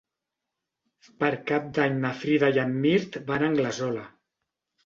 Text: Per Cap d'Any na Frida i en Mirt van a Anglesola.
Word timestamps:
Per 1.19 1.29
Cap 1.51 1.69
d'Any 1.79 2.01
na 2.05 2.13
Frida 2.23 2.51
i 2.57 2.57
en 2.65 2.75
Mirt 2.87 3.21
van 3.29 3.47
a 3.47 3.51
Anglesola. 3.53 4.09